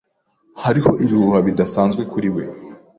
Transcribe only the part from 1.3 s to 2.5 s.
bidasanzwe kuri we